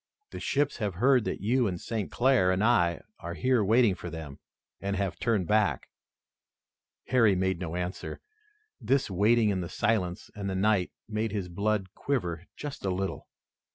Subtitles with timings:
[0.31, 2.09] "The ships have heard that you and St.
[2.09, 4.39] Clair and I are here waiting for them
[4.79, 5.89] and have turned back."
[7.09, 8.19] Harry made no answer.
[8.79, 13.27] This waiting in the silence and the night made his blood quiver just a little.